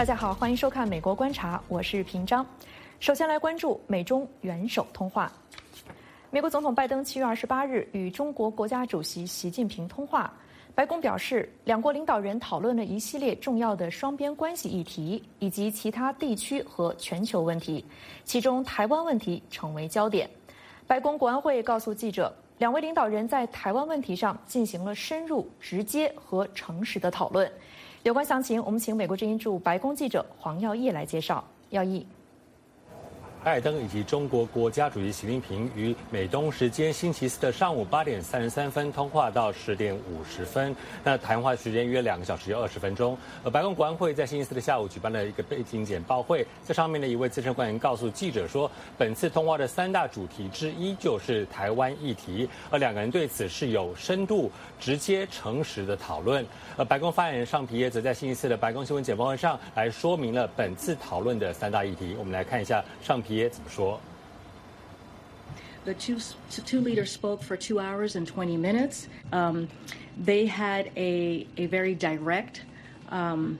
[0.00, 2.44] 大家好，欢迎收看《美国观察》，我是平章。
[3.00, 5.30] 首先来关注美中元首通话。
[6.30, 10.32] 美国总统拜登七月二十八日与中国国家主席习近平通话。
[10.74, 17.84] 白宫表示，两国领导人讨论了一系列重要的双边关系议题，以及其他地区和全球问题，
[18.24, 20.26] 其中台湾问题成为焦点。
[20.86, 27.52] 白宫国安会告诉记者，两位领导人在台湾问题上进行了深入、直接和诚实的讨论。
[28.02, 31.44] 有关详情，我们请美国之音驻白宫记者黄耀义来介绍。
[31.68, 32.06] 耀义。
[33.42, 43.16] 拜登以及中国国家主席习近平于美东时间星期四的上午八点三十三分通话到十点五十分，那谈话时间约两个小时又二十分钟。
[43.42, 56.44] 而白宫国安会在星期四的下午举办了一个背景简报会，在上面的一位资深官员告诉记者说，本次通话的三大主题之一就是台湾议题，而两个人对此是有深度、直接、诚实的讨论。
[56.76, 62.14] 而白宫发言人尚皮耶则在星期四的白宫新闻简报会上来说明了本次讨论的三大议题。
[62.18, 63.29] 我们来看一下尚皮。
[65.84, 66.18] The two,
[66.50, 69.08] two leaders spoke for two hours and 20 minutes.
[69.32, 69.68] Um,
[70.16, 72.62] they had a, a very direct
[73.08, 73.58] um,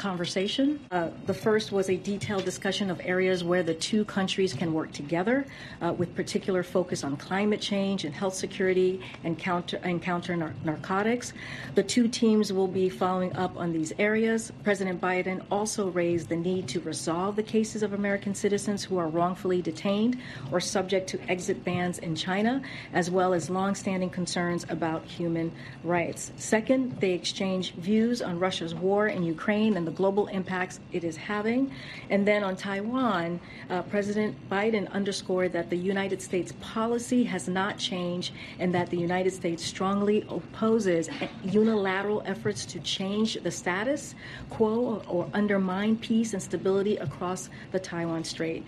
[0.00, 0.80] conversation.
[0.90, 4.90] Uh, the first was a detailed discussion of areas where the two countries can work
[4.92, 5.46] together,
[5.82, 10.54] uh, with particular focus on climate change and health security and counter, and counter nar-
[10.64, 11.34] narcotics.
[11.74, 14.50] The two teams will be following up on these areas.
[14.64, 19.08] President Biden also raised the need to resolve the cases of American citizens who are
[19.08, 20.16] wrongfully detained
[20.50, 22.62] or subject to exit bans in China,
[22.94, 25.52] as well as longstanding concerns about human
[25.84, 26.32] rights.
[26.36, 31.16] Second, they exchanged views on Russia's war in Ukraine and the global impacts it is
[31.16, 31.70] having.
[32.08, 37.78] And then on Taiwan, uh, President Biden underscored that the United States policy has not
[37.78, 41.08] changed and that the United States strongly opposes
[41.44, 44.14] unilateral efforts to change the status
[44.48, 48.64] quo or undermine peace and stability across the Taiwan Strait.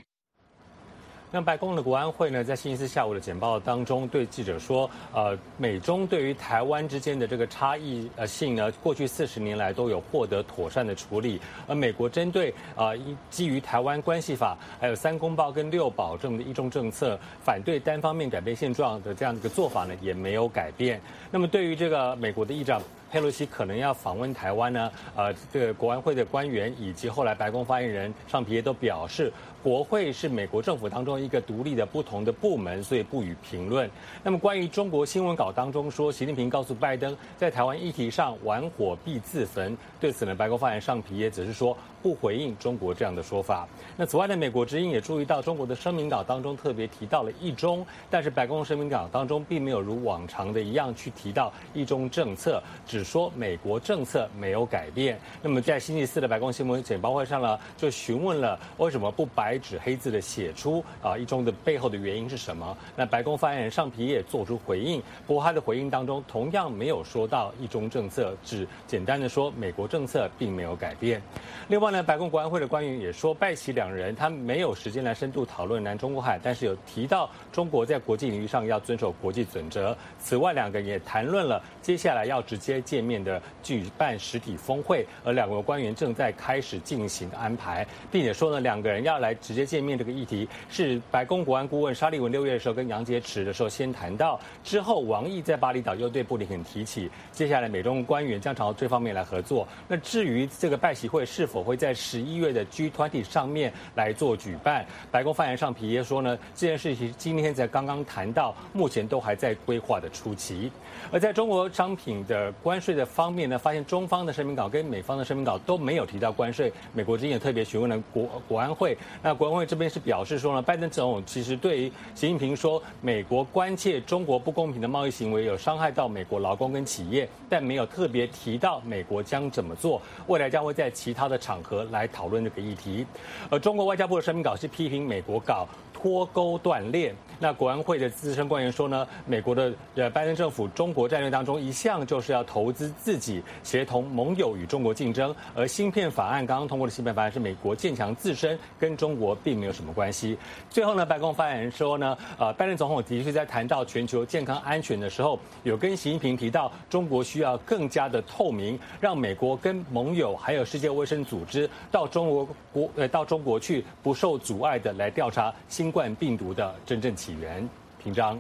[1.35, 12.93] 那白宫的国安会呢，在星期四下午的简报当中，对记者说，呃，美中对于台湾之间的这个差异呃性呢，过去四十年来都有获得妥善的处理，而美国针对啊
[13.31, 21.01] 基于台湾关系法，还有三公报跟六保证的一中政策，反对单方面改变现状的这样的一个做法呢，也没有改变。
[21.31, 22.79] 那么对于这个美国的议长。
[23.13, 24.91] 佩洛西可能要访问台湾呢？
[25.15, 29.31] 呃，这个国安会的官员以及后来白宫发言人尚皮耶都表示，
[29.63, 33.91] 国会是美国政府当中一个独立的不同的部门，所以不予评论。
[34.23, 39.77] 那么关于中国新闻稿当中说，习近平告诉拜登，在台湾议题上玩火必自焚。
[40.01, 43.69] 对此呢，白宫发言人尚皮耶只是说不回应中国这样的说法。
[43.97, 53.05] 那此外呢，美国之音也注意到中国的声明稿当中特别提到了一中，但是白宫声明稿当中并没有如往常的一样去提到一中政策，只。
[53.13, 55.21] 说美国政策没有改变。
[55.43, 62.75] 那么在星期四的白宫新闻简报会上呢，就询问了为什么不白纸黑字的写出啊一中的背后的原因是什么？
[62.97, 71.21] 那白宫发言人尚皮也做出回应，不过他的回应当中同样没有说到一中政策，只简单的说美国政策并没有改变。
[71.69, 79.97] 另外呢，白宫国安会的官员也说，拜习两人他没有时间来深度讨论南中国海，但是有提到中国在国际领域上要遵守国际准则。
[80.19, 82.73] 此外，两个人也谈论了接下来要直接。
[82.83, 84.19] 见面的举办？
[84.19, 99.67] 实体峰会，而两国官员正在开始进行安排，并且说呢，两个人要来直接见面这个议题是白宫国安顾问沙利文六月的时候跟杨洁篪的时候先谈到，之后王毅在巴厘岛又对布林肯提起，接下来美中官员将朝这方面来合作。
[99.87, 110.71] 那至于这个拜习会是否会在十一月的 G20 上面来做举办，白宫发言人上皮耶说呢，这件事情今天才刚刚谈到，目前都还在规划的初期。
[111.11, 116.73] 而在中国商品的关税的方面呢，发现中方的声明稿跟美方的声明稿都没有提到关税。
[116.93, 133.07] 美国之前也特别询问了国国安会，那国安会这边是表示说呢，拜登总统其实对于习近平说，美国关切中国不公平的贸易行为有伤害到美国劳工跟企业，但没有特别提到美国将怎么做，未来将会在其他的场合来讨论这个议题。
[133.51, 137.15] 而中国外交部的声明稿是批评美国搞脱钩断链。
[137.43, 145.35] 那国安会的资深官员说呢，美国的呃拜登政府中国战略当中一向就是要投资自己，协同盟友与中国竞争。
[145.53, 150.39] 而芯片法案刚刚通过的芯片法案是美国建强自身，跟中国并没有什么关系。
[150.71, 167.32] 最后呢，白宫发言人说呢，呃，拜登总统的确在谈到全球健康安全的时候，有跟习近平提到中国需要更加的透明，让美国跟盟友还有世界卫生组织到中国国呃到中国去不受阻碍的来调查新冠病毒的真正起。
[167.39, 167.69] 源
[168.03, 168.39] 平章，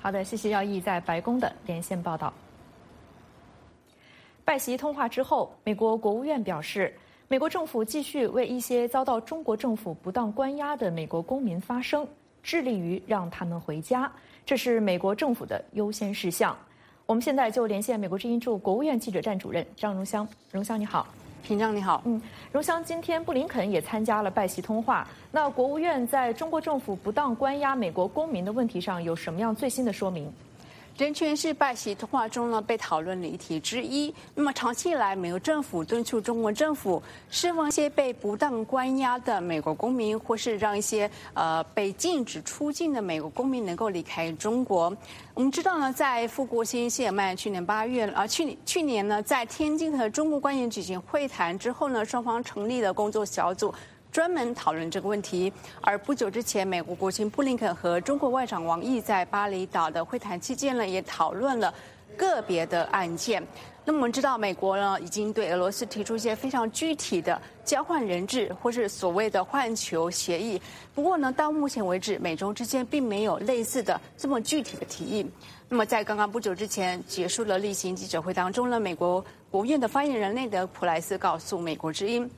[0.00, 2.32] 好的，谢谢耀义在白宫的连线报道。
[4.44, 6.92] 拜习通话之后，美国国务院表示，
[7.28, 12.06] 美国政府继续为一些遭到中国政府不当关押的美国公民发声，
[12.42, 14.10] 致力于让他们回家，
[14.44, 16.56] 这是美国政府的优先事项。
[17.06, 20.26] 我们现在就连线美国之音驻国务院记者站主任张荣香。
[20.50, 21.06] 荣香你好，
[21.42, 22.02] 平江你好。
[22.04, 22.20] 嗯，
[22.52, 25.06] 荣香，今天布林肯也参加了拜习通话。
[25.30, 30.32] 那国务院在中国政府不当关押美国公民的问题上有什么样最新的说明？
[31.00, 34.14] 人权是拜习通话中呢被讨论的议题之一。
[34.34, 44.94] 那么长期以来，美国政府敦促中国政府释放一些被不当关押的美国公民，或是让一些呃被禁止出境的美国公民能够离开中国。
[45.32, 53.72] 我们知道呢，在富国新谢尔曼去年八月啊，去年去年呢，在天津和中国官员举行会谈之后呢，双方成立了工作小组。
[54.10, 55.52] 专门讨论这个问题。
[55.80, 61.72] 而不久之前，美国国务卿布林肯和中国外长王毅在巴厘岛的会谈期间呢，也讨论了
[62.16, 63.42] 个别的案件。
[63.82, 70.60] 那么我们知道，美国呢已经对俄罗斯提出一些非常具体的交换人质或是所谓的换球协议。
[70.94, 75.26] 不过呢，到目前为止，美中之间并没有类似的这么具体的提议。
[75.66, 82.30] 那么在刚刚不久之前结束了例行记者会当中呢，美国国务院的发言人内德·普莱斯告诉美国之音。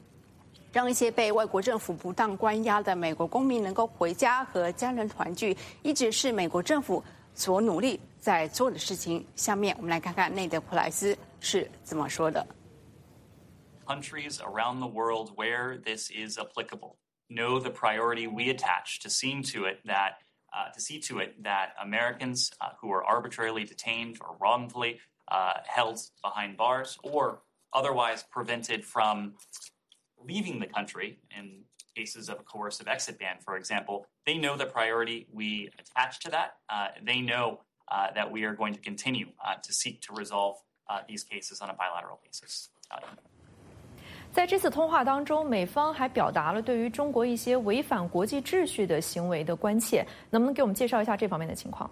[0.72, 7.04] 让一些被外国政府不当关押的美国公民能够回家和家人团聚，一直是美国政府
[7.34, 9.26] 所努力在做的事情。
[9.36, 12.46] 下面我们来看看内德·普莱斯是怎么说的。
[13.86, 16.98] Countries around the world where this is applicable
[17.30, 20.18] know the priority we attach to seeing to it that
[20.54, 25.54] uh, to see to it that Americans uh, who are arbitrarily detained or wrongfully uh,
[25.66, 27.42] held behind bars or
[27.72, 29.36] otherwise prevented from
[30.26, 31.64] leaving the country in
[31.96, 36.30] cases of a coercive exit ban, for example, they know the priority we attach to
[36.30, 36.58] that.
[36.70, 37.60] Uh, they know
[37.92, 40.58] uh, that we are going to continue uh, to seek to resolve
[40.90, 42.70] uh, these cases on a bilateral basis.
[44.32, 51.90] 在这次通话当中，美方还表达了对于中国一些违反国际秩序的行为的关切，能不能给我们介绍一下这方面的情况？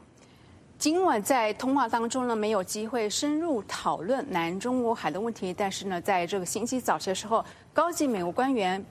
[0.81, 8.83] 今晚在通话当中呢，没有机会深入讨论南中国海的问题，但是呢，在这个星期早些时候，高级美国官员，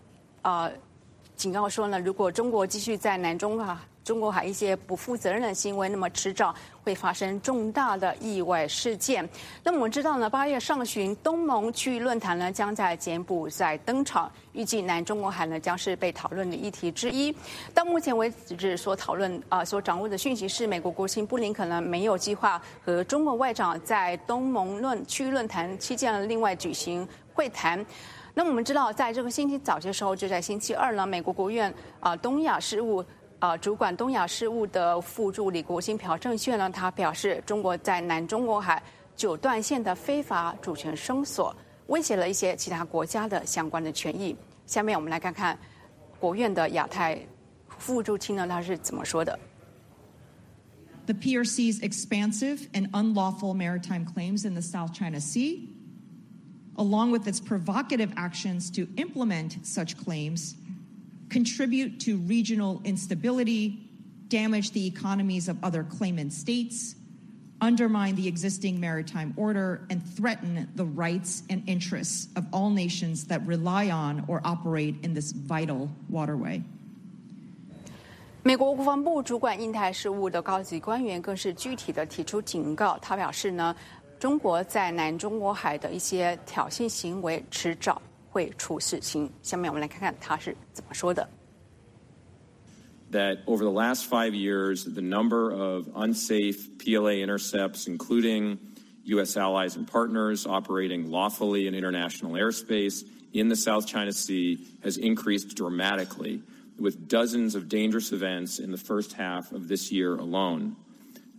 [0.43, 0.69] 啊，
[1.35, 3.83] 警告说呢，如果中国继续在南中啊。
[4.09, 6.51] 中国海一些不负责任的行为，那么迟早
[6.83, 9.29] 会发生重大的意外事件。
[9.63, 17.31] 那么我们知道呢，八月上旬，东盟区域论坛呢将在柬埔寨登场，预计南中国海呢将是被讨论的议题之一。
[17.71, 27.85] 到目前为止，所讨论啊所掌握的讯息是，美国国务卿布林肯呢没有计划和中国外长在东盟论区域论坛期间呢另外举行会谈。
[28.33, 33.05] 那我们知道，在这个星期早些时候，就在星期二呢，美国国务院啊东亚事务。
[33.39, 38.83] 啊，主管东亚事务的副助理国新朴正炫呢，他表示，中国在南中国海
[39.15, 41.55] 九段线的非法主权声索，
[41.87, 44.35] 威胁了一些其他国家的相关的权益。
[44.67, 45.57] 下面我们来看看
[46.19, 47.17] 国院的亚太
[47.77, 49.39] 副助卿呢，他是怎么说的
[51.05, 55.69] ？The PRC's expansive and unlawful maritime claims in the South China Sea,
[56.75, 60.55] along with its provocative actions to implement such claims.
[61.30, 63.78] contribute to regional instability,
[64.28, 66.94] damage the economies of other claimant states,
[67.60, 73.40] undermine the existing maritime order, and threaten the rights and interests of all nations that
[73.46, 76.62] rely on or operate in this vital waterway.
[78.42, 83.74] 美国国防部主管印太事务的高级官员更是具体的提出警告，他表示呢，
[84.18, 89.30] 中国在南中国海的一些挑衅行为迟早 会出事情。
[89.42, 91.28] 下面我们来看看他是怎么说的。
[93.10, 98.58] That over the last five years, the number of unsafe PLA intercepts, including
[99.04, 99.36] U.S.
[99.36, 105.54] allies and partners operating lawfully in international airspace in the South China Sea, has increased
[105.54, 106.42] dramatically,
[106.78, 110.76] with dozens of dangerous events in the first half of this year alone.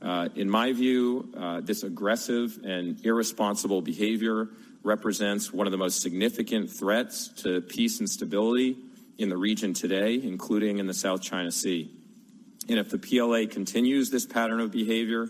[0.02, 4.50] Uh, in my view, uh, this aggressive and irresponsible behavior
[4.84, 8.78] represents one of the most significant threats to peace and stability
[9.18, 11.90] in the region today, including in the South China Sea.
[12.68, 15.30] And if the PLA continues this pattern of behavior,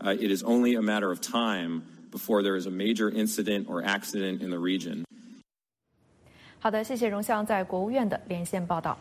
[0.00, 3.82] uh, it is only a matter of time before there is a major incident or
[3.84, 5.04] accident in the region.
[6.60, 8.98] 好的，谢谢荣相在国务院的连线报道。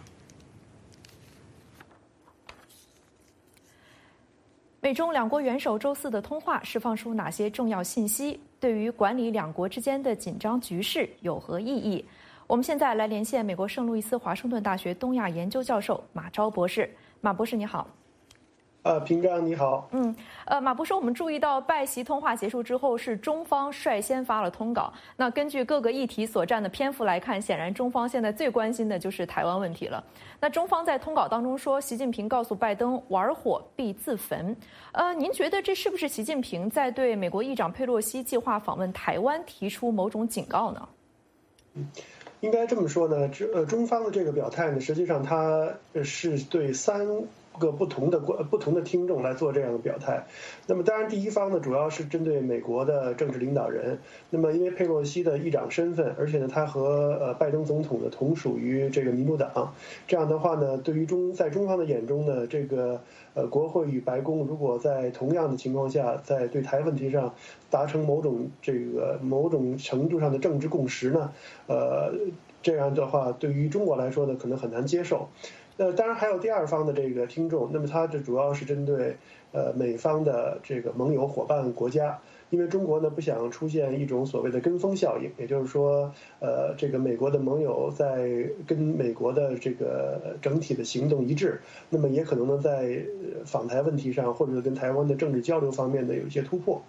[4.82, 8.38] 美中两国元首周四的通话释放出哪些重要信息？
[8.61, 12.05] 对于管理两国之间的紧张局势有何意义？
[12.47, 16.91] 我们现在来连线美国圣路易斯华盛顿大学东亚研究教授马昭博士。
[17.21, 17.87] 马博士，你好。
[18.88, 19.87] 呃，平章你好。
[19.92, 20.16] 嗯，
[20.47, 24.90] 呃，马博士，我们注意到拜习通话结束之后，是中方率先发了通稿。
[25.14, 30.02] 那根据各个议题所占的篇幅来看，显然中方现在最关心的就是台湾问题了。
[30.40, 34.57] 那中方在通稿当中说，习近平告诉拜登，玩火必自焚。
[34.92, 40.88] 呃，您觉得这是不是习近平在对美国议长佩洛西计划访问台湾提出某种警告呢？
[41.75, 41.87] 嗯，
[42.40, 47.07] 应该这么说呢，这呃，中方的这个表态呢，实际上它是对三。
[47.59, 50.25] 个不同的观不同的听众来做这样的表态，
[50.67, 53.99] 那么当然第一方呢主要是针对美国的政治领导人，
[54.31, 59.75] 那么因为佩洛西的议长身份，而且呢他和呃拜登总统呢同属于这个民主党，
[60.07, 63.00] 这样的话呢对于中在中方的眼中呢这个
[63.35, 67.35] 呃国会与白宫如果在同样的情况下在对台问题上
[67.71, 71.33] 达成某种这个某种程度上的政治共识呢，
[71.67, 72.12] 呃
[72.62, 75.29] 这样的话对于中国来说呢可能很难接受。
[75.78, 79.16] 呃，当然还有第二方的这个听众，那么他这主要是针对
[79.52, 82.18] 呃美方的这个盟友伙伴国家，
[82.50, 88.28] 因为中国呢不想出现一种所谓的跟风效应，也就是说，呃，这个美国的盟友在
[88.66, 93.00] 跟美国的这个整体的行动一致，那么也可能呢在
[93.44, 96.82] 访台问题上或者跟台湾的政治交流方面呢有一些突破。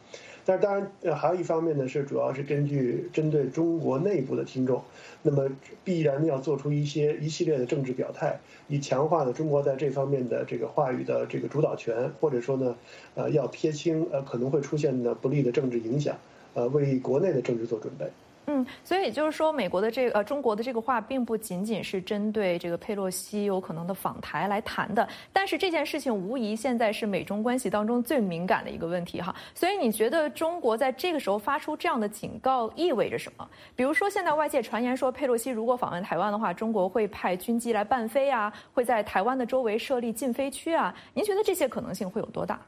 [0.49, 4.83] 但是当然，呃，还有一方面呢，是主要是根据针对中国内部的听众，
[5.21, 5.47] 那么
[5.83, 12.75] 必然要做出一些一系列的政治表态，以强化呢中国在这方面的这个话语的这个主导权，或者说呢，
[13.13, 16.17] 呃，要撇清呃可能会出现的不利的政治影响，
[16.55, 18.07] 呃，为国内的政治做准备。
[18.51, 25.07] 嗯，所以就是说，美国的这个呃，中国的这个话，并不仅仅是针对这个佩洛西有可能的访台来谈的。
[25.31, 29.35] 但是这件事情无疑现在是美中关系当中最敏感的一个问题哈。
[29.53, 33.47] 所以你觉得中国在这个时候发出这样的警告意味着什么？
[33.75, 40.91] 比如说现在外界传言说，佩洛西如果访问台湾的话，中国会派军机来伴飞啊，会在台湾的周围设立禁飞区啊。
[41.13, 42.59] 您觉得这些可能性会有多大？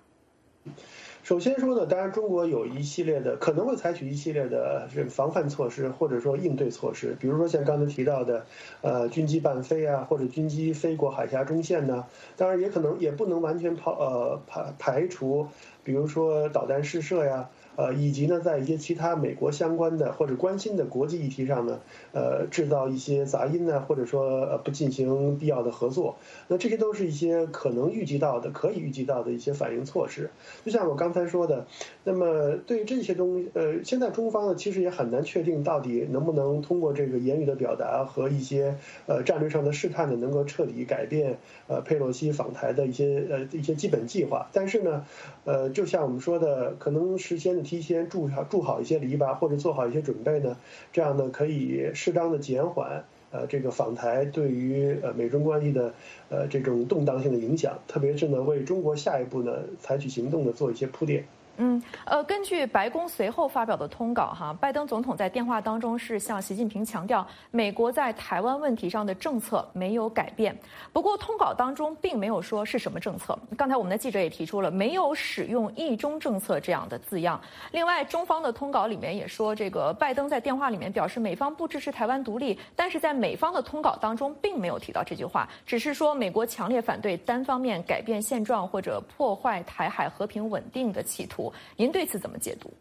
[1.31, 8.45] 首先说呢，当然中国有一系列的可能会采取一系列的这个防范措施，或者说应对措施，比如说像刚才提到的，
[8.81, 15.47] 呃，军机伴飞啊，或者军机飞过海峡中线呢，当然也可能也不能完全抛呃排排除，
[15.85, 17.49] 比如说导弹试射呀。
[17.81, 21.79] 呃，以及呢，在一些其他美国相关的或者关心的国际议题上呢，
[22.13, 26.15] 呃，制造一些杂音呢，或者说呃不进行必要的合作，
[26.47, 30.29] 那这些都是一些可能预计到的、可以预计到的一些反应措施。
[30.63, 31.65] 就像我刚才说的，
[32.03, 38.75] 那么对于这些东西，呃，现在中方呢其实也很难确定到底能不能通过这个言语的表达和一些
[39.07, 44.47] 呃战略上的试探呢，能够彻底改变呃佩洛西访台的一些呃一些基本计划。
[44.53, 45.03] 但是呢，
[45.45, 47.63] 呃，就像我们说的，可能事先。
[47.71, 50.57] 提前筑好筑好一些篱笆，或者做好一些准备呢，
[50.91, 55.93] 这样呢可以适当的减缓呃这个访台对于呃美中关系的
[56.27, 61.23] 呃这种动荡性的影响，特别是呢为中国下一步呢采取行动呢做一些铺垫。
[61.57, 70.57] 嗯，呃，根据白宫随后发表的通稿，哈，拜登总统在电话当中是向习近平强调，美国在台湾问题上的政策没有改变。
[70.91, 73.37] 不过，通稿当中并没有说是什么政策。
[73.57, 77.39] 刚才我们的记者也提出了，没有使用“一中政策”这样的字样。
[77.71, 91.40] 另外，中方的通稿里面也说，这个拜登在电话里面表示美方不支持台湾独立，但是在美方的通稿当中并没有提到这句话，只是说美国强烈反对单方面改变现状或者破坏台海和平稳定的企图。
[91.77, 92.71] 您对此怎么解读？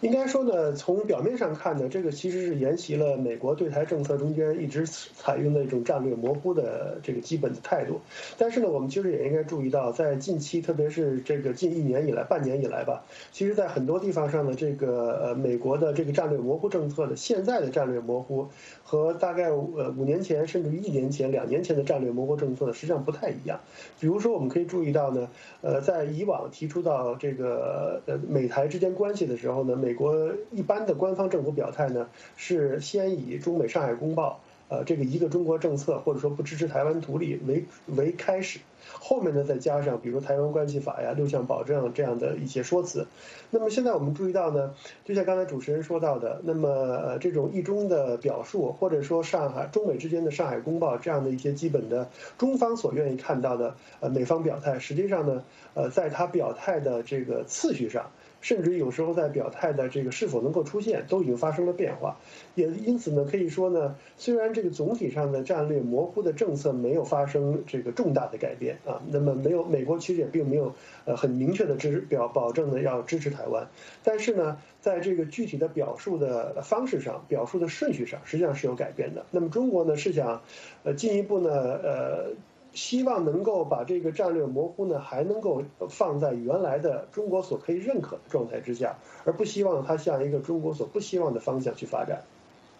[0.00, 8.00] 应该说呢，从表面上看呢，这个其实是沿袭了美国对台政策中间一直采用的一种战略模糊的这个基本的态度。
[8.36, 13.02] 但是呢，我们其实也应该注意到，在近期，特别是这个近一年以来、半年以来吧，
[13.32, 18.46] 其实在很多地方上的这个呃美国的这个战略模糊政策的现在的战略模糊，
[18.84, 23.58] 和大概呃五年前甚至于一年前、两年前的战略模糊政策实际上不太一样。
[23.98, 25.28] 比如说，我们可以注意到呢，
[25.60, 34.38] 呃，在以往提出到这个呃美台之间关系的时候呢，美美国一般的官方政府表态呢，是先以中美《上海公报》
[34.74, 37.64] 呃这个一个中国政策，或者说不支持台湾独立为
[37.96, 38.58] 为开始，
[38.92, 43.06] 后面呢再加上比如台湾关系法呀、六项保证这样的一些说辞。
[43.50, 44.74] 那么现在我们注意到呢，
[45.06, 55.42] 就像刚才主持人说到的，那么呃这种一中的表述，或者说上海中美之间的《上海公报》这样的一些基本的中方所愿意看到的呃美方表态，实际上呢，
[55.72, 58.10] 呃在他表态的这个次序上。
[58.40, 62.16] 甚至有时候在表态的这个是否能够出现，都已经发生了变化，
[62.54, 73.66] 也因此呢，可以说呢，虽然这个总体上的战略模糊的政策没有发生这个重大的改变啊，那么没有美国其实也并没有呃很明确的支持表保证呢要支持台湾，
[74.04, 79.26] 但是呢，在这个具体的表述的方式上、表述的顺序上，实际上是有改变的。
[79.30, 80.42] 那么中国呢是想，
[80.84, 82.30] 呃进一步呢呃。
[82.78, 92.22] 希望能够把这个战略模糊呢，还能够放在原来的中国所可以认可的状态之下，而不希望它向一个中国所不希望的方向去发展。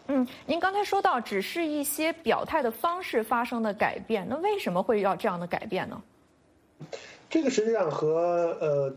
[0.07, 6.01] 嗯，您刚才说到，只是一些表态的方式发生了改变，那为什么会要这样的改变呢？
[7.29, 8.95] 这个实际上和呃。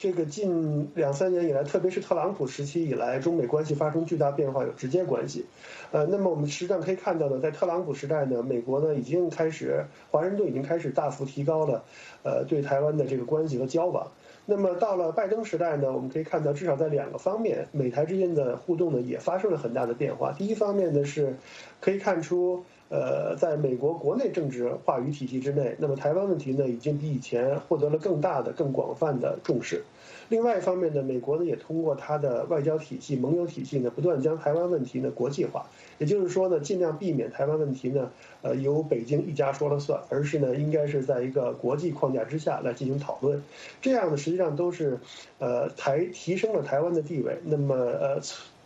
[0.00, 5.44] 这个近两三年以来，特别是特朗普时期以来，中美关系发生巨大变化有直接关系。
[5.92, 11.84] 呃，那么我们实际上可以看到呢，在特朗普时代呢，美国呢已经开始，华盛顿已经开始大幅提高了，
[12.22, 14.10] 呃，对台湾的这个关系和交往。
[14.46, 20.32] 那么到了拜登时代呢，我们可以看到，至少在两个方面，美台之间的互动呢也发生了很大的变化。
[20.32, 21.34] 第一方面呢是，
[21.78, 22.64] 可以看出。
[22.90, 29.84] 呃，在美国国内政治话语体系之内，那么台湾问题呢，已经比以前获得了更大的、更广泛的重视。
[30.28, 35.66] 另外一方面呢，美国呢也通过它的外交体系、盟友体系呢，不断将台湾问题呢国际化。
[35.98, 38.10] 也就是说呢，尽量避免台湾问题呢，
[38.42, 43.40] 呃，由北京一家说了算，而是呢，应该是在一个国际框架之下来进行讨论。
[43.80, 44.98] 这样呢，实际上都是，
[45.38, 47.38] 呃，台提升了台湾的地位。
[47.44, 48.20] 那么，呃，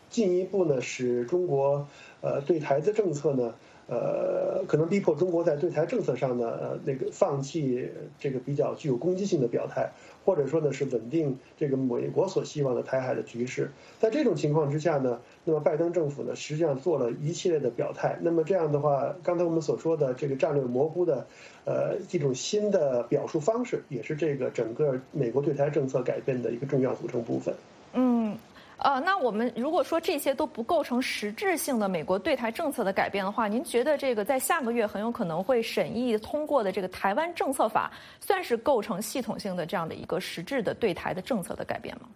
[0.09, 1.87] 进一步呢，使中国，
[2.23, 3.53] 呃，对台的政策呢。
[3.87, 9.91] 呃，可能逼迫中国在对台政策上呢，呃，那个放弃这个比较具有攻击性的表态，
[10.25, 13.71] 或者说呢是稳定这个美国所希望的台海的局势。
[14.01, 18.19] 在这种情况之下呢，那么拜登政府呢实际上做了一系列的表态。
[18.23, 21.27] 那么这样的话，刚才我们所说的这个战略模糊的，
[21.67, 27.55] 呃，一种新的表述方式，也是这个整个美国对台政策改变的一个重要组成部分。
[27.93, 28.35] 嗯。
[28.79, 37.91] 呃，那我们如果说这些都不构成实质性的美国对台政策的改变的话，您觉得这个在下个月很有可能会审议通过的这个台湾政策法，
[38.21, 42.09] 算是构成系统性的这样的一个实质的对台的政策的改变吗？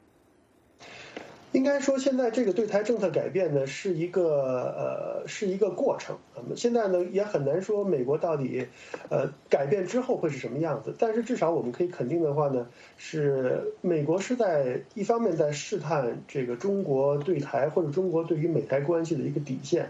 [1.53, 6.17] 应该说，现在这个对台政策改变呢，是一个呃，是一个过程。
[6.37, 8.67] 那么现在呢，也很难说美国到底，
[9.09, 10.95] 呃，改变之后会是什么样子。
[10.99, 12.67] 但是至少我们可以肯定的话呢，
[12.99, 19.89] 是美国是在一方面在试探这个中国对台或者中国对于美台关系的一个底线。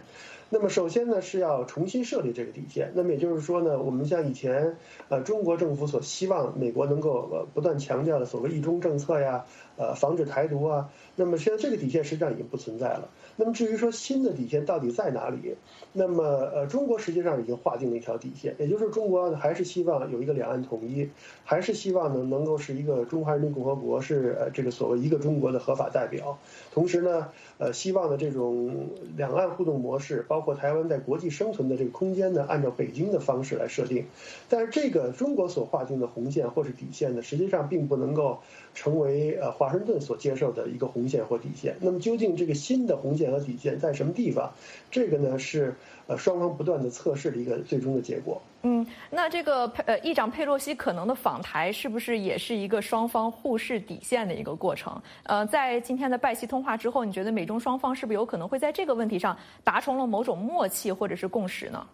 [0.50, 2.92] 那么首先呢，是要重新设立这个底线。
[2.94, 4.76] 那么也就是说呢，我们像以前
[5.10, 9.44] 呃中国政府所希望美国能够呃不断强调的所谓一中政策呀，
[9.76, 13.10] 呃防止台独啊，那么现在这个底线实际上已经不存在了。
[13.36, 15.54] 那么至于说新的底线到底在哪里，
[15.92, 21.10] 那么呃中国实际上已经划定了一条底线，也就是中国还是希望有一个两岸统一，
[21.44, 26.38] 还是希望呢能够是一个中华人民共和国是呃这个所谓一个中国的合法代表，
[26.72, 27.28] 同时呢
[27.58, 30.38] 呃希望的这种两岸互动模式包。
[30.38, 34.06] 括台湾在国际生存的这个空间呢，按照北京的方式来设定，
[34.48, 38.38] 但是这个中国所划定的红线或是底线呢，实际上并不能够
[38.72, 41.76] 成为呃华盛顿所接受的一个红线或底线。
[41.80, 44.52] 那么究竟这个新的红线和底线在什么地方？
[44.90, 45.74] 这个呢是
[46.06, 48.40] 呃双方不断的测试的一个最终的结果。
[48.62, 55.00] 嗯，那这个呃议长佩洛西可能的访台，是不是也是一个双方互视底线的一个过程？
[55.22, 61.86] 呃，在今天的拜习通话之后，你觉得美中双方是不是有可能会在这个问题上达成了某种默契或者是共识呢？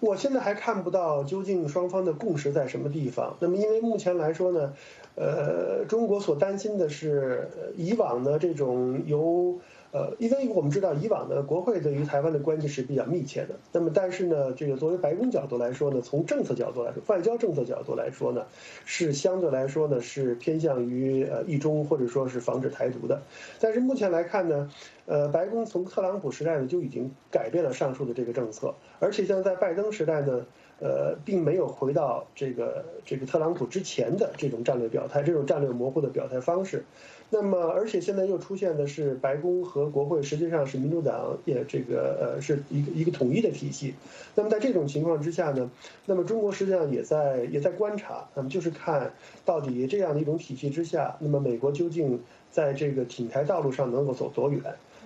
[0.00, 3.34] 我现在还看不到究竟双方的共识在什么地方。
[3.40, 4.74] 那么，因为目前来说呢，
[5.16, 9.58] 呃，中国所担心的是以往的这种由。
[9.94, 13.54] 呃，因为我们知道以往呢，国会对于台湾的关系是比较密切的。
[13.70, 18.44] 那么，但是呢，这个作为白宫角度来说呢，从政策角度来说，外交政策角度来说呢，
[18.84, 23.22] 是相对来说呢是偏向于呃一中或者说是防止台独的。
[23.60, 24.68] 但是目前来看呢，
[25.06, 30.44] 呃，白宫从特朗普时代呢就已经改变了上述的这个政策，而且像在拜登时代呢，
[30.80, 36.82] 呃，并没有回到这个这个特朗普之前的这种战略表态、这种战略模糊的表态方式。
[37.34, 43.92] 那么，而且现在又出现的是白宫和国会实际上是民主党也这个呃是一个一个统一的体系。
[44.36, 45.68] 那么在这种情况之下呢，
[46.06, 49.12] 那么中国实际上也在也在观察，那么就是看
[49.44, 52.20] 到底这样的一种体系之下，那么美国究竟
[52.52, 54.62] 在这个挺台道路上能够走多远？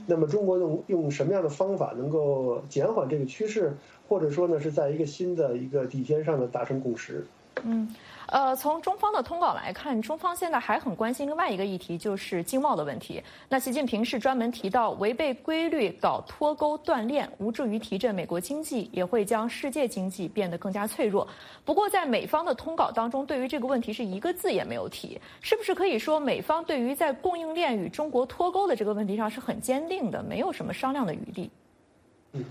[0.06, 3.72] 那么中国用用什么样的方法能够减缓这个趋势，
[4.06, 7.24] 或者说呢是在一个新的一个底线上呢达成共识？
[7.64, 7.94] 嗯。
[8.30, 13.22] 呃，从中方的通稿来看，中方现在还很关心另外一个议题，就是经贸的问题。
[13.48, 21.26] 那习近平是专门提到，违背规律搞脱钩断链，无助于提振美国经济，也会将世界经济变得更加脆弱。
[21.64, 25.18] 不过，在美方的通稿当中，对于这个问题是一个字也没有提。
[25.40, 31.50] 是不是可以说，美方对于在供应链与中国脱钩的这个问题上是很坚定的，没有什么商量的余地？
[32.32, 32.44] 嗯，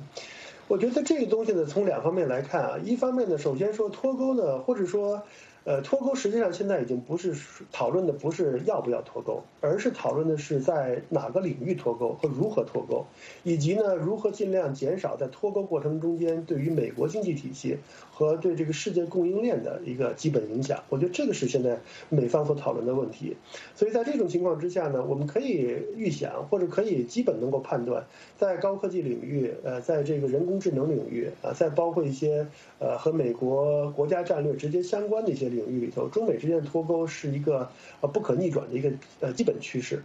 [0.68, 5.24] 我觉得这个东西呢，从两方面来看啊，一方面呢，首先说脱钩呢，或者说。
[5.64, 7.36] 呃，脱钩实际上现在已经不是
[7.74, 13.06] 讨论的不是要不要脱钩，而是讨论的是在哪个领域脱钩和如何脱钩，
[13.44, 17.80] 以及呢如何尽量减少在脱钩过程中间对于美国经济体系
[18.18, 20.84] 和对这个世界供应链的一个基本影响。
[20.90, 21.78] 我觉得这个是现在
[22.10, 23.36] 美方所讨论的问题。
[23.76, 28.06] 所以在这种情况之下呢，我们可以预想或者可以基本能够判断，
[28.38, 32.48] 在高科技领域，呃，在这个人工智能领域啊，再包括一些
[32.80, 35.48] 呃和美国国家战略直接相关的一些。
[35.48, 37.70] 领域里头，中美之间的脱钩是一个
[38.02, 40.04] 呃不可逆转的一个呃基本趋势，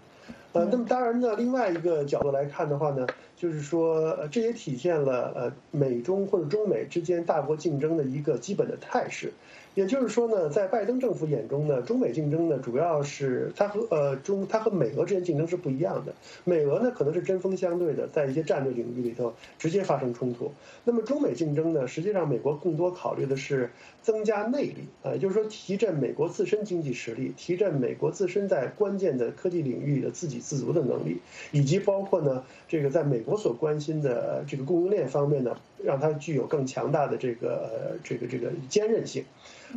[0.53, 3.05] 呃，那么当然呢，另外一个角度来看的话呢，
[3.43, 9.33] 就是说这也体现了呃美中或者中美之间大国竞争的一个基本的态势。
[9.75, 16.13] 也就是说呢，在拜登政府眼中呢，中美竞争呢，主要是它和呃中它和美俄之间竞争是不一样的。
[16.45, 20.53] 美俄呢可能是针锋相对的，在一些战略领域里头直接发生冲突。
[20.85, 23.71] 那么中美竞争呢，实际上美国更多考虑的是
[24.03, 31.17] 增加内力啊，就是说提振美国自身经济实力，提振美国自身在关键的科技领域的自给自足的能力，
[31.51, 39.25] 以及包括呢这个在美国所关心的这个供应链方面呢，让它具有更强大的这个呃这个这个坚韧性。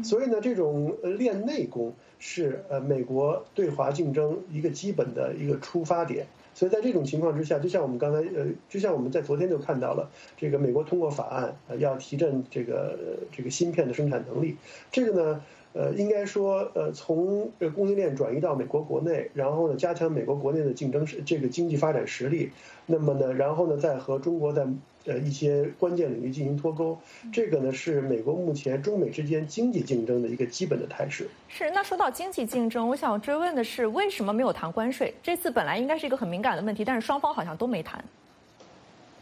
[0.04, 6.26] 所以呢，这种呃练内功是呃美国对华竞争一个基本的一个出发点。
[6.54, 12.98] 所以在这种情况之下，就像我们刚才呃，就像我们在昨天就看到了，这个美国通过法案呃要提振这个
[13.30, 14.56] 这个芯片的生产能力。
[14.90, 15.42] 这个呢，
[15.76, 22.50] 呃，应该说呃从供应链转移到美国国内，然后呢加强美国国内的竞争实这个经济发展实力。
[22.88, 24.66] 那么呢，然后呢再和中国在。
[25.08, 26.98] 呃，一些关键领域进行脱钩，
[27.32, 31.30] 这个呢是美国目前中美之间经济竞争的一个基本的态势。
[31.48, 35.14] 是，那说到经济竞争，我想追问的是，为什么没有谈关税？
[35.22, 38.04] 这次本来应该是一个很敏感的问题，但是双方好像都没谈。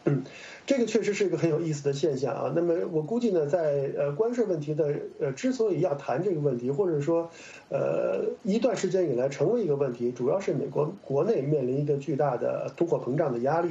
[0.06, 0.24] 嗯，
[0.66, 2.54] 这个确实是一个很有意思的现象啊。
[2.56, 7.30] 那么我估计呢，在呃关税问题的呃之所以要谈这个问题，或者说
[7.70, 13.70] 呃一段时间以来成为一个问题，主要是美国国内面临一个巨大的通货膨胀的压力。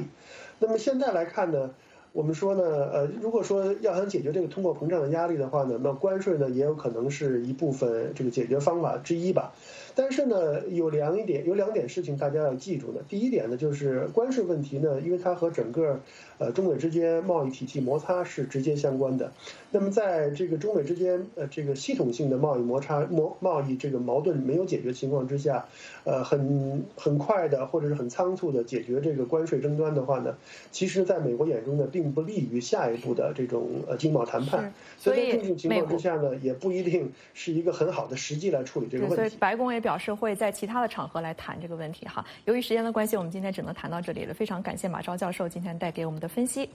[0.59, 1.69] 那么现在来看呢？
[2.13, 2.61] 我们说呢，
[2.93, 9.51] 呃，如果说要想解决这个通货膨胀的压力的话呢，那关税呢也有可能是一部分这个解决方法之一吧。
[9.95, 13.01] 但是呢，有两一点，有两点事情大家要记住的。
[13.07, 15.99] 第一点呢，就是关税问题呢，因为它和整个
[16.39, 19.31] 呃中美之间贸易体系摩擦是直接相关的。
[19.69, 25.65] 那么在这个中美之间呃这个系统性的贸易摩擦、贸贸易这个矛盾没有解决情况之下，
[26.05, 30.35] 呃很很快的或者是很仓促的解决这个关税争端的话呢，
[30.71, 34.73] 其实在美国眼中呢，并不利于下一步的这种呃经贸谈判。
[34.97, 39.15] 所以在这种情况之下呢，也不一定是一个很好的时机来处理这个问题。
[39.15, 39.82] 所以白宫也。
[39.83, 42.25] 表示会在其他的场合来谈这个问题哈。
[42.45, 44.33] 由于时间的关系，我们今天只能谈到这里了。
[44.33, 46.67] 非常感谢马昭教授今天带给我们的分析。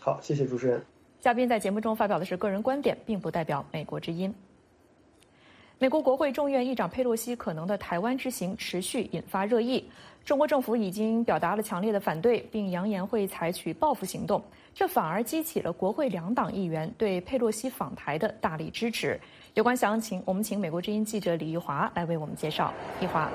[0.00, 0.82] 好，谢谢主持人。
[1.20, 4.34] 嘉宾在节目中发表的是个人观点，并不代表美国之音。
[5.80, 9.88] 美国国会众院议长佩洛西可能的台湾之行持续引发热议，
[10.24, 14.42] 中国政府已经表达了强烈的反对，并扬言会采取报复行动，
[14.74, 19.20] 这反而激起了国会两党议员对佩洛西访台的大力支持。
[19.58, 22.72] 有关详情，我们请美国之音记者李玉华来为我们介绍。
[23.00, 23.28] 玉华。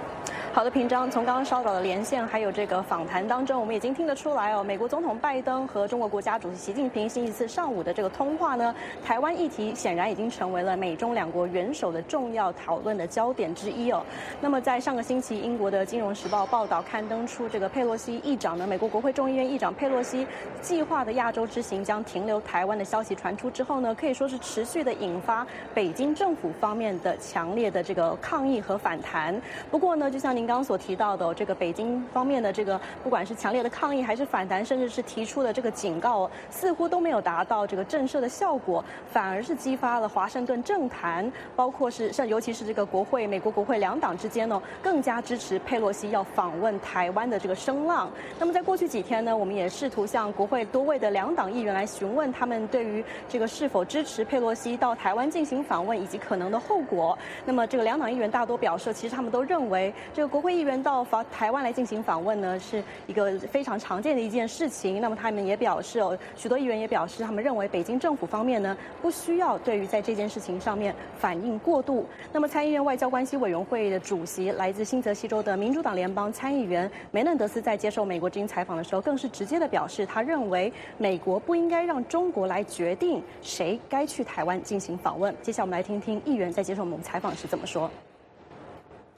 [0.53, 1.11] 好的，平章。
[1.11, 14.01] 从刚刚稍早的连线还有这个访谈当中，我们已经听得出来哦，美国总统拜登和中国国家主席习近平星期四上午的这个通话呢，台湾议题显然已经成为了美中两国元首的重要讨论的焦点之一哦。
[14.39, 20.25] 那么在上个星期，英国的《金融时报》报道刊登出这个佩洛西议长呢，美国国会众议院议长佩洛西
[20.61, 29.41] 计划的亚洲之行将停留台湾的消息传出之后呢，可以说是持续的引发北京政府方面的强烈的这个抗议和反弹。
[29.71, 30.43] 不过呢，就像您。
[30.43, 48.11] 刚刚所提到的这个北京方面的这个，不管是强烈的抗议还是反弹，甚至是提出的这个警告，似乎都没有达到这个震慑的效果，反而是激发了华盛顿政坛，包括是像尤其是这个国会美国国会两党之间呢，更加支持佩洛西要访问台湾的这个声浪。
[48.37, 57.17] 那么在过去几天呢，我们也试图向国会多位的两党议员来询问他们对于这个是否支持佩洛西到台湾进行访问以及可能的后果。
[57.45, 60.33] 那么这个两党议员大多表示，其实他们都认为这个。
[60.33, 64.99] 国会议员到访台湾来进行访问呢，是一个非常常见的一件事情。
[64.99, 72.03] 那么他们也表示哦，许多议员也表示，他们认为北京政府方面呢，不需要对于在这件事情上面反应过度。
[72.31, 85.31] 那么参议院外交关系委员会的主席，来自新泽西州的民主党联邦参议员梅嫩德斯在接受美国之音采访的时候，更是直接的表示，他认为美国不应该让中国来决定谁该去台湾进行访问。
[85.43, 87.90] 接下来我们来 听听议员在接受我们采访时怎么说。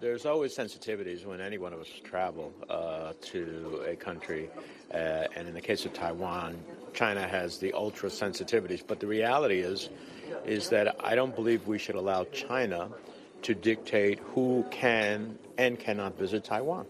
[0.00, 4.48] There's always sensitivities when any one of us travel uh, to a country,
[4.94, 6.54] uh, and in the case of Taiwan,
[6.94, 8.82] China has the ultra sensitivities.
[8.86, 9.90] But the reality is,
[10.46, 12.88] is that I don't believe we should allow China
[13.42, 16.86] to dictate who can and cannot visit Taiwan.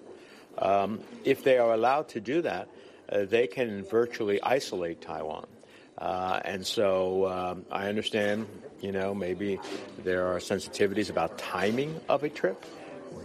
[0.58, 2.68] Um, if they are allowed to do that,
[3.10, 5.46] uh, they can virtually isolate Taiwan.
[5.98, 8.46] Uh, and so um, I understand,
[8.81, 9.59] you know, maybe
[10.03, 12.65] there are sensitivities about timing of a trip,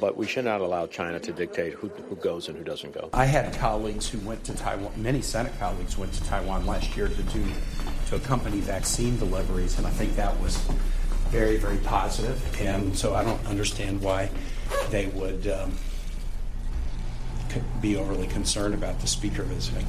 [0.00, 3.10] but we should not allow China to dictate who, who goes and who doesn't go.
[3.12, 7.08] I had colleagues who went to Taiwan, many Senate colleagues went to Taiwan last year
[7.08, 7.44] to do,
[8.08, 10.56] to accompany vaccine deliveries, and I think that was
[11.28, 12.60] very, very positive.
[12.60, 14.30] And so I don't understand why
[14.90, 15.72] they would um,
[17.80, 19.86] be overly concerned about the speaker visiting.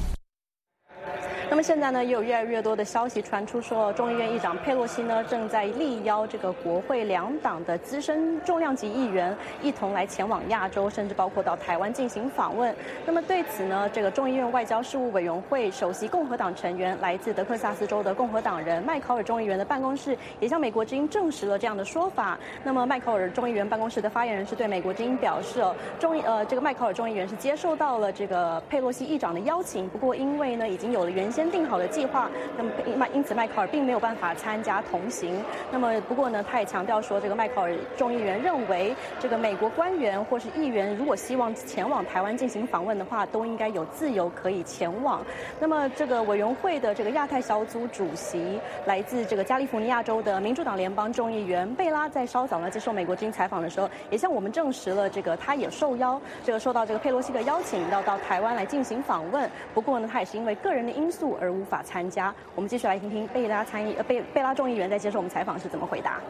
[1.52, 12.74] 那么现在呢，也有越来越多的消息传出，说众议院议长佩洛西呢正在力邀这个国会两党的资深重量级议员一同来前往亚洲，甚至包括到台湾进行访问。
[13.04, 22.38] 那么对此呢，这个众议院外交事务委员会首席共和党成员、来自德克萨斯州的共和党人麦考尔众议员的办公室也向美国之音证实了这样的说法。
[22.64, 31.41] 那么麦考尔众议员办公室的发言人是对美国之音表示，哦，众议呃这个麦考尔众议员是接受到了这个佩洛西议长的邀请，不过因为呢已经有了原先。
[31.50, 35.42] 定好的计划，那么麦因此迈克尔并没有办法参加同行。
[35.70, 45.24] 那么不过呢，他也强调说，这个迈克尔众议员认为，这个美国官员或是议员如果希望前往台湾进行访问的话，都应该有自由可以前往。
[45.58, 59.50] 那么这个委员会的这个亚太小组主席，来自这个加利福尼亚州的民主党联邦众议员贝拉，在稍早呢接受美国之音采访的时候，也向我们证实了，这个他也受邀，这个受到这个佩洛西的邀请，要到台湾来进行访问。
[59.72, 61.31] 不过呢，他也是因为个人的因素。
[61.39, 62.33] 而无法参加。
[62.55, 66.21] 我们继续来听听贝拉参议呃贝贝拉众议员在接受我们采访是怎么回答。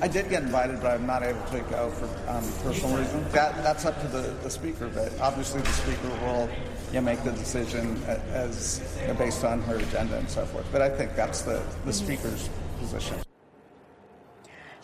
[0.00, 3.32] I did get invited, but I'm not able to go for um, personal reasons.
[3.32, 6.48] That that's up to the, the speaker, but obviously the speaker will
[6.92, 8.00] you know, make the decision
[8.32, 10.66] as you know, based on her agenda and so forth.
[10.70, 13.24] But I think that's the, the speaker's position.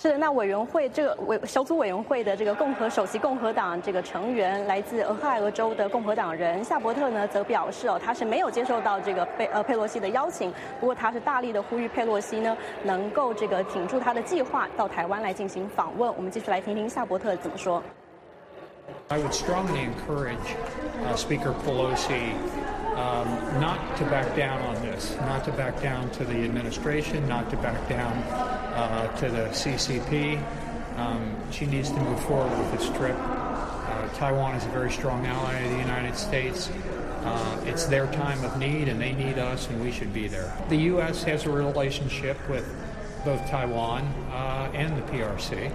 [0.05, 16.15] 是的，那委员会这个委小组委员会的这个共和首席共和党这个成员，来自俄亥俄州的共和党人夏伯特呢，则表示哦，他是没有接受到这个佩呃佩洛西的邀请，不过他是大力的呼吁佩洛西呢，能够这个挺住他的计划，到台湾来进行访问。
[16.15, 17.81] 我们继续来听听夏伯特怎么说。
[19.07, 20.37] I would strongly encourage
[21.15, 22.35] Speaker Pelosi.
[22.95, 23.27] Um,
[23.59, 27.57] not to back down on this, not to back down to the administration, not to
[27.57, 28.13] back down
[28.75, 30.43] uh, to the CCP.
[30.97, 33.15] Um, she needs to move forward with this trip.
[33.17, 36.69] Uh, Taiwan is a very strong ally of the United States.
[37.23, 40.53] Uh, it's their time of need, and they need us, and we should be there.
[40.69, 41.23] The U.S.
[41.23, 42.69] has a relationship with
[43.23, 45.71] both Taiwan uh, and the PRC.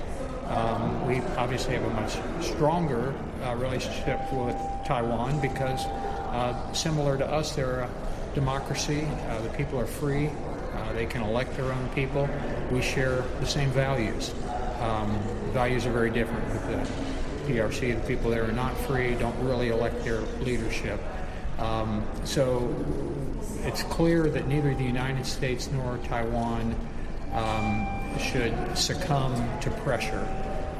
[0.49, 7.27] Um, we obviously have a much stronger uh, relationship with Taiwan because uh, similar to
[7.27, 7.91] us, they're a
[8.35, 9.07] democracy.
[9.43, 10.31] The people are free.
[10.75, 12.29] Uh, they can elect their own people.
[12.71, 14.33] We share the same values.
[14.81, 15.19] Um,
[15.53, 18.01] values are very different with the PRC.
[18.01, 21.01] The people there are not free, don't really elect their leadership.
[21.59, 22.75] Um, so
[23.65, 26.75] it's clear that neither the United States nor Taiwan
[27.35, 27.87] um,
[28.19, 30.27] should succumb to pressure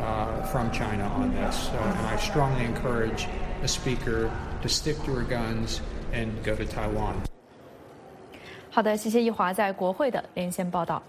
[0.01, 1.69] uh, from China on this.
[1.69, 3.27] and I strongly encourage
[3.61, 4.31] the speaker
[4.63, 5.81] to stick to her guns
[6.13, 7.30] and go to Taiwan.
[8.73, 11.03] 好的，谢谢易华在国会的连线报道。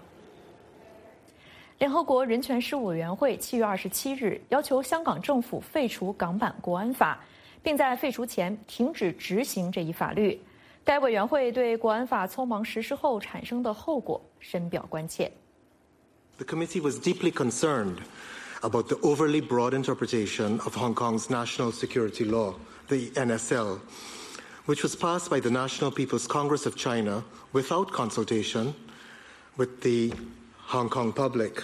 [1.78, 7.18] 联合国人权事务委员会七月二十七日要求香港政府废除港版国安法，
[7.62, 10.40] 并在废除前停止执行这一法律。
[10.84, 15.30] 该委员会对国安法匆忙实施后产生的后果深表关切。
[16.38, 17.98] The committee was deeply concerned
[18.62, 22.54] about the overly broad interpretation of Hong Kong's national security law,
[22.88, 23.78] the NSL,
[24.66, 27.22] which was passed by the National People's Congress of China
[27.52, 28.74] without consultation
[29.56, 30.12] with the
[30.56, 31.62] Hong Kong public.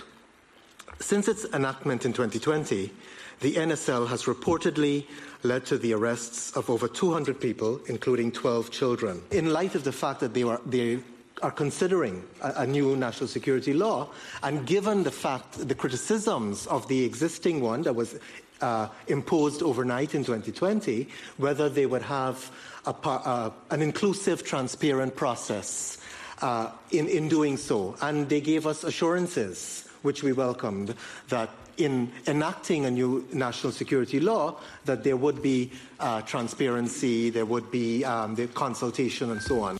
[1.00, 2.92] Since its enactment in 2020,
[3.40, 5.06] the NSL has reportedly
[5.44, 9.22] led to the arrests of over 200 people, including 12 children.
[9.30, 11.00] In light of the fact that they, they
[11.42, 14.08] are considering a, a, new national security law,
[14.42, 18.18] and given the fact, the criticisms of the existing one that was
[18.61, 22.51] uh, imposed overnight in 2020, whether they would have
[22.85, 25.97] a, uh, an inclusive, transparent process
[26.41, 27.95] uh, in, in doing so.
[28.01, 30.95] And they gave us assurances, which we welcomed,
[31.29, 37.45] that in enacting a new national security law, that there would be uh, transparency, there
[37.45, 39.77] would be um, the consultation, and so on.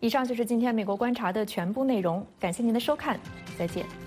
[0.00, 3.18] 以上就是今天美国观察的全部内容，感谢您的收看，
[3.58, 4.01] 再见。